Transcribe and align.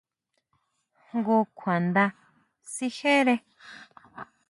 Jngu 1.09 1.37
kjuanda 1.57 2.05
sijere. 2.73 3.35